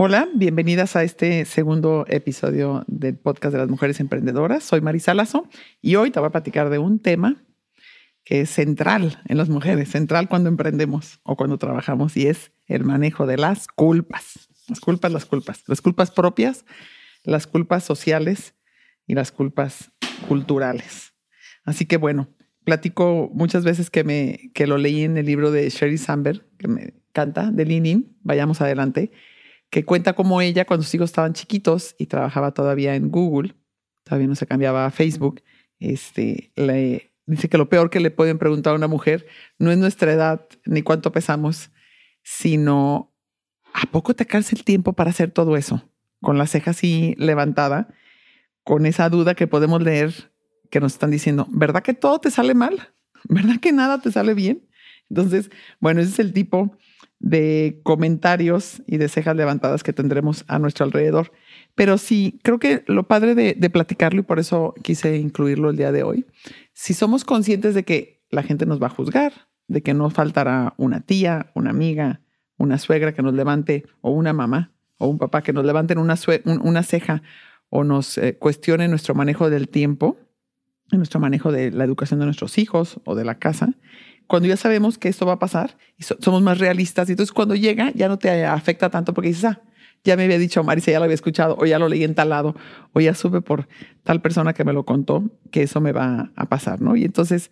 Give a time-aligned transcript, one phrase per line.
[0.00, 4.62] Hola, bienvenidas a este segundo episodio del podcast de las mujeres emprendedoras.
[4.62, 5.48] Soy Marisa Lazo
[5.82, 7.42] y hoy te voy a platicar de un tema
[8.22, 12.84] que es central en las mujeres, central cuando emprendemos o cuando trabajamos y es el
[12.84, 14.48] manejo de las culpas.
[14.68, 15.64] Las culpas, las culpas.
[15.66, 16.64] Las culpas propias,
[17.24, 18.54] las culpas sociales
[19.04, 19.90] y las culpas
[20.28, 21.12] culturales.
[21.64, 22.28] Así que bueno,
[22.62, 26.68] platico muchas veces que, me, que lo leí en el libro de Sherry Samberg, que
[26.68, 29.10] me encanta, de Lean Vayamos adelante
[29.70, 33.54] que cuenta cómo ella, cuando sus hijos estaban chiquitos y trabajaba todavía en Google,
[34.04, 35.42] todavía no se cambiaba a Facebook,
[35.78, 39.26] este, le dice que lo peor que le pueden preguntar a una mujer
[39.58, 41.70] no es nuestra edad ni cuánto pesamos,
[42.22, 43.12] sino
[43.74, 45.88] ¿a poco te cansa el tiempo para hacer todo eso?
[46.20, 47.88] Con la ceja así levantada,
[48.64, 50.32] con esa duda que podemos leer
[50.70, 52.92] que nos están diciendo, ¿verdad que todo te sale mal?
[53.28, 54.66] ¿Verdad que nada te sale bien?
[55.10, 56.76] Entonces, bueno, ese es el tipo
[57.20, 61.32] de comentarios y de cejas levantadas que tendremos a nuestro alrededor.
[61.74, 65.92] Pero sí, creo que lo padre de, platicarlo y por eso quise incluirlo el día
[65.92, 66.26] de hoy,
[66.72, 69.32] si somos conscientes de que la gente nos va a juzgar,
[69.66, 72.20] de que no faltará una tía, una amiga,
[72.56, 76.16] una suegra que nos levante, o una mamá, o un papá que nos levanten una,
[76.62, 77.22] una ceja
[77.70, 80.16] o nos eh, cuestione nuestro manejo del tiempo,
[80.90, 83.74] nuestro manejo de la educación de nuestros hijos o de la casa,
[84.28, 87.56] cuando ya sabemos que esto va a pasar y somos más realistas, y entonces cuando
[87.56, 89.62] llega ya no te afecta tanto porque dices, ah,
[90.04, 92.28] ya me había dicho Marisa, ya lo había escuchado, o ya lo leí en tal
[92.28, 92.54] lado,
[92.92, 93.66] o ya supe por
[94.04, 96.94] tal persona que me lo contó que eso me va a pasar, ¿no?
[96.94, 97.50] Y entonces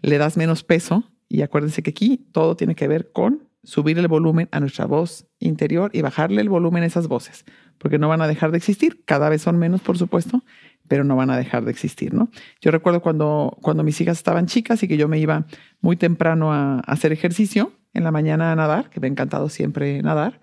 [0.00, 4.08] le das menos peso y acuérdense que aquí todo tiene que ver con subir el
[4.08, 7.44] volumen a nuestra voz interior y bajarle el volumen a esas voces,
[7.78, 10.44] porque no van a dejar de existir, cada vez son menos, por supuesto,
[10.92, 12.30] pero no van a dejar de existir, ¿no?
[12.60, 15.46] Yo recuerdo cuando, cuando mis hijas estaban chicas y que yo me iba
[15.80, 20.02] muy temprano a, hacer ejercicio, en la mañana a nadar, que me ha encantado siempre
[20.02, 20.42] nadar,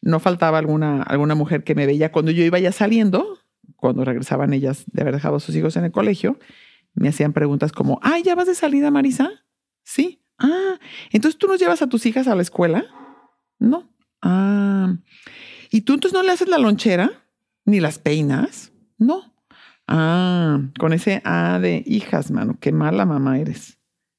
[0.00, 3.40] no faltaba alguna, alguna mujer que me veía cuando yo iba ya saliendo,
[3.76, 6.38] cuando regresaban ellas de haber dejado a sus hijos en el colegio,
[6.94, 9.32] me hacían preguntas como, ay, ¿ya vas de salida, Marisa?
[9.82, 10.22] Sí.
[10.38, 10.78] Ah,
[11.10, 12.86] entonces tú nos llevas a tus hijas a la escuela?
[13.58, 13.92] No.
[14.22, 14.96] Ah.
[15.70, 17.10] ¿Y tú entonces no le haces la lonchera?
[17.66, 18.72] ¿Ni las peinas?
[18.96, 19.33] No.
[19.86, 23.78] Ah, con ese A de hijas, mano, qué mala mamá eres.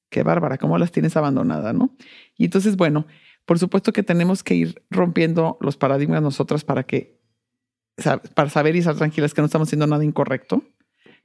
[0.09, 1.95] Qué bárbara, cómo las tienes abandonadas, ¿no?
[2.37, 3.07] Y entonces, bueno,
[3.45, 7.19] por supuesto que tenemos que ir rompiendo los paradigmas nosotras para que,
[8.33, 10.63] para saber y estar tranquilas que no estamos haciendo nada incorrecto,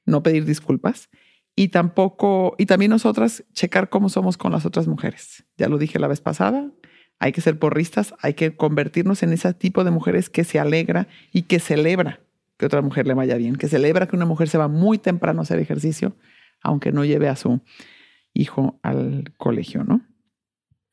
[0.06, 1.10] no pedir disculpas
[1.54, 5.44] y tampoco, y también nosotras checar cómo somos con las otras mujeres.
[5.56, 6.70] Ya lo dije la vez pasada,
[7.18, 11.06] hay que ser porristas, hay que convertirnos en ese tipo de mujeres que se alegra
[11.32, 12.20] y que celebra
[12.60, 15.40] que otra mujer le vaya bien, que celebra que una mujer se va muy temprano
[15.40, 16.14] a hacer ejercicio,
[16.62, 17.62] aunque no lleve a su
[18.34, 20.02] hijo al colegio, ¿no?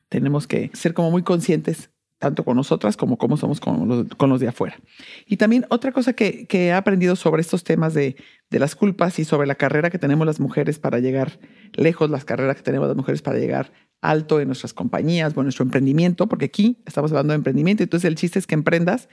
[0.07, 1.89] Tenemos que ser como muy conscientes,
[2.19, 3.85] tanto con nosotras como como somos con
[4.29, 4.77] los, de afuera.
[5.25, 8.15] Y también otra cosa que, que he aprendido sobre estos temas de,
[8.49, 11.37] de las culpas y sobre la carrera que tenemos las mujeres para llegar
[11.73, 15.47] lejos, las carreras que tenemos las mujeres para llegar alto en nuestras compañías o en
[15.47, 19.09] nuestro emprendimiento, porque aquí estamos hablando de emprendimiento, entonces el chiste es que emprendas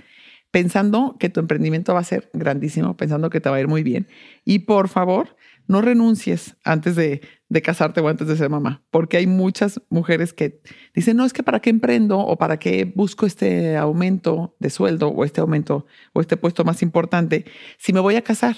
[0.55, 3.83] pensando que tu emprendimiento va a ser grandísimo, pensando que te va a ir muy
[3.83, 4.07] bien.
[4.45, 5.35] Y por favor,
[5.67, 7.23] no renuncies antes de,
[7.61, 10.61] casarte o antes de ser mamá, porque hay muchas mujeres que
[10.95, 15.09] dicen, no, es que para qué emprendo o para qué busco este aumento de sueldo
[15.09, 18.55] o este aumento o este puesto más importante si me voy a casar.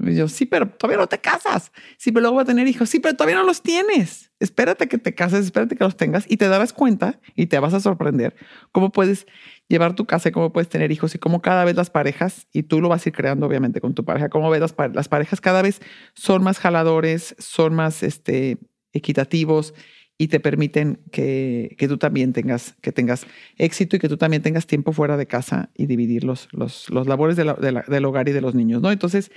[0.00, 1.72] Y yo, sí, pero todavía no te casas.
[1.96, 2.88] Sí, pero luego voy a tener hijos.
[2.88, 4.30] Sí, pero todavía no los tienes.
[4.38, 7.74] Espérate que te cases, espérate que los tengas y te darás cuenta y te vas
[7.74, 8.36] a sorprender
[8.70, 9.26] cómo puedes
[9.68, 12.62] llevar tu casa y cómo puedes tener hijos y cómo cada vez las parejas, y
[12.62, 15.40] tú lo vas a ir creando obviamente con tu pareja, cómo ves las, las parejas
[15.40, 15.80] cada vez
[16.14, 18.58] son más jaladores, son más este,
[18.92, 19.74] equitativos
[20.20, 23.24] y te permiten que, que, tú también tengas, que tengas
[23.56, 27.06] éxito y que tú también tengas tiempo fuera de casa y dividir los, los, los
[27.06, 28.90] labores de del hogar y de los niños, ¿no?
[28.90, 29.30] Entonces,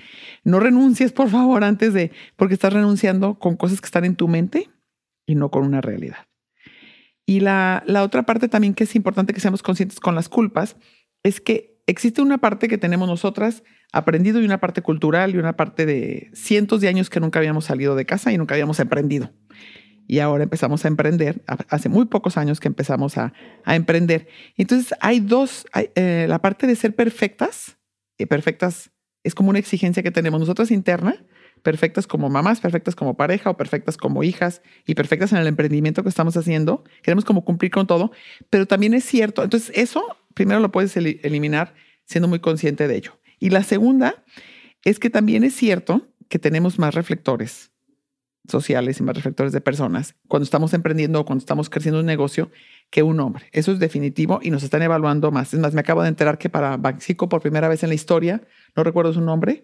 [0.44, 4.28] no renuncies, por favor, antes de, porque estás renunciando con cosas que están en tu
[4.28, 4.72] mente
[5.28, 6.25] y no con una realidad.
[7.28, 10.77] Y la, la otra parte también que es importante que seamos conscientes con las culpas
[11.22, 13.63] es que existe una parte que tenemos nosotras
[13.94, 17.66] aprendido y una parte cultural y una parte de cientos de años que nunca habíamos
[17.66, 19.31] salido de casa y nunca habíamos emprendido.
[20.12, 23.31] Y ahora empezamos a emprender, hace muy pocos años que empezamos a,
[23.63, 24.28] a emprender.
[24.58, 25.66] Entonces hay dos,
[25.96, 27.78] eh, la parte de ser perfectas,
[28.18, 28.92] y perfectas
[29.24, 31.25] es como una exigencia que tenemos nosotras interna,
[31.63, 36.04] perfectas como mamás, perfectas como pareja o perfectas como hijas y perfectas en el emprendimiento
[36.04, 36.84] que estamos haciendo.
[37.04, 38.12] Queremos como cumplir con todo,
[38.50, 39.46] pero también es cierto.
[39.46, 40.04] Entonces, eso
[40.34, 41.74] primero lo puedes eliminar
[42.04, 43.18] siendo muy consciente de ello.
[43.40, 44.25] Y la segunda
[44.84, 47.72] es que también es cierto que tenemos más reflectores
[48.47, 52.51] sociales y más reflectores de personas cuando estamos emprendiendo o cuando estamos creciendo un negocio
[52.89, 53.45] que un hombre.
[53.51, 55.53] Eso es definitivo y nos están evaluando más.
[55.53, 58.41] Es más, me acabo de enterar que para Banxico, por primera vez en la historia,
[58.75, 59.63] no recuerdo su nombre,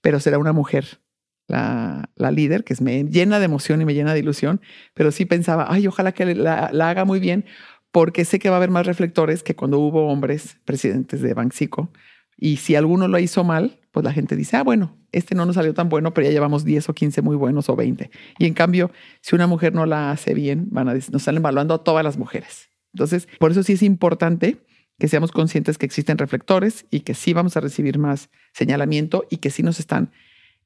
[0.00, 0.98] pero será una mujer
[1.46, 4.60] la, líder, que me llena de emoción y me llena de ilusión,
[4.94, 7.44] pero sí pensaba, ay, ojalá que la, haga muy bien,
[7.90, 11.92] porque sé que va a haber más reflectores que cuando hubo hombres presidentes de Banxico.
[12.36, 15.54] Y si alguno lo hizo mal, pues la gente dice, ah, bueno, este no nos
[15.54, 18.10] salió tan bueno, pero ya llevamos 10 o 15 muy buenos o 20.
[18.40, 21.74] Y en cambio, si una mujer no la hace bien, van a, nos están evaluando
[21.74, 22.70] a todas las mujeres.
[22.92, 24.56] Entonces, por eso sí es importante
[24.98, 29.36] que seamos conscientes que existen reflectores y que sí vamos a recibir más señalamiento y
[29.36, 30.10] que sí nos están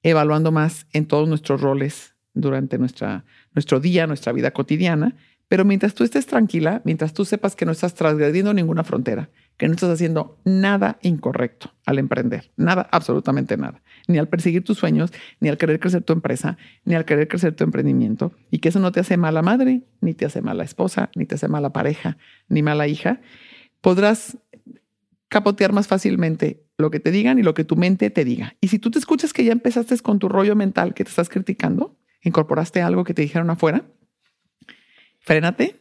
[0.02, 5.16] evaluando más en todos nuestros roles durante nuestra, nuestro día, nuestra vida cotidiana.
[5.48, 9.66] Pero mientras tú estés tranquila, mientras tú sepas que no estás transgrediendo ninguna frontera, que
[9.66, 15.12] no estás haciendo nada incorrecto al emprender, nada, absolutamente nada, ni al perseguir tus sueños,
[15.40, 18.78] ni al querer crecer tu empresa, ni al querer crecer tu emprendimiento, y que eso
[18.78, 22.16] no te hace mala madre, ni te hace mala esposa, ni te hace mala pareja,
[22.48, 23.20] ni mala hija,
[23.80, 24.38] podrás
[25.28, 28.56] capotear más fácilmente lo que te digan y lo que tu mente te diga.
[28.60, 31.28] Y si tú te escuchas que ya empezaste con tu rollo mental que te estás
[31.28, 33.90] criticando, incorporaste algo que te dijeron afuera,
[35.18, 35.80] frénate,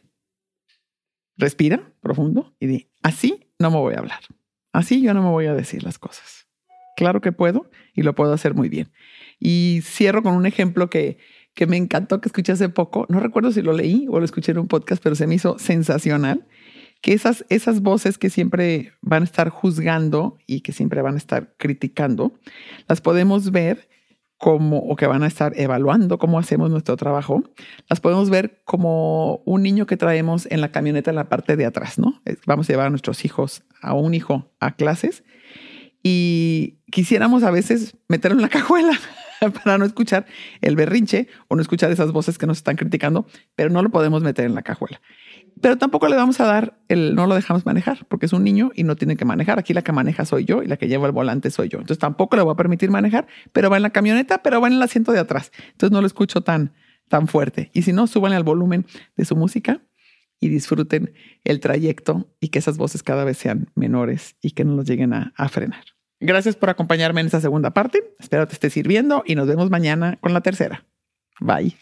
[1.36, 4.20] respira profundo y di, así no me voy a hablar.
[4.72, 6.46] Así yo no me voy a decir las cosas.
[6.96, 8.90] Claro que puedo y lo puedo hacer muy bien.
[9.38, 11.18] Y cierro con un ejemplo que,
[11.54, 13.06] que me encantó que escuché hace poco.
[13.08, 15.58] No recuerdo si lo leí o lo escuché en un podcast, pero se me hizo
[15.58, 16.46] sensacional
[17.00, 21.18] que esas, esas voces que siempre van a estar juzgando y que siempre van a
[21.18, 22.38] estar criticando,
[22.88, 23.88] las podemos ver
[24.38, 27.42] como, o que van a estar evaluando cómo hacemos nuestro trabajo,
[27.88, 31.66] las podemos ver como un niño que traemos en la camioneta en la parte de
[31.66, 32.22] atrás, ¿no?
[32.46, 35.24] Vamos a llevar a nuestros hijos, a un hijo a clases
[36.02, 38.98] y quisiéramos a veces meterlo en la cajuela
[39.64, 40.26] para no escuchar
[40.60, 43.26] el berrinche o no escuchar esas voces que nos están criticando,
[43.56, 45.00] pero no lo podemos meter en la cajuela.
[45.60, 48.70] Pero tampoco le vamos a dar el no lo dejamos manejar porque es un niño
[48.74, 49.58] y no tiene que manejar.
[49.58, 51.78] Aquí la que maneja soy yo y la que lleva el volante soy yo.
[51.78, 54.74] Entonces tampoco le voy a permitir manejar, pero va en la camioneta, pero va en
[54.74, 55.52] el asiento de atrás.
[55.72, 56.72] Entonces no lo escucho tan,
[57.08, 57.70] tan fuerte.
[57.72, 58.86] Y si no, súbanle al volumen
[59.16, 59.82] de su música
[60.40, 61.12] y disfruten
[61.44, 65.12] el trayecto y que esas voces cada vez sean menores y que no los lleguen
[65.12, 65.84] a, a frenar.
[66.20, 68.14] Gracias por acompañarme en esta segunda parte.
[68.18, 70.84] Espero te esté sirviendo y nos vemos mañana con la tercera.
[71.40, 71.76] Bye.